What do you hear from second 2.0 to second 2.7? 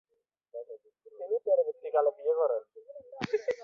বিয়ে করেন।